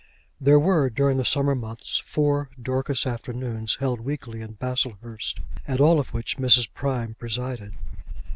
[0.39, 5.99] There were during the summer months four Dorcas afternoons held weekly in Baslehurst, at all
[5.99, 6.67] of which Mrs.
[6.73, 7.73] Prime presided.